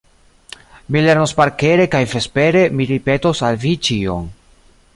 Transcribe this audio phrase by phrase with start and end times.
[0.93, 4.27] Mi lernos parkere kaj vespere mi ripetos al vi ĉion.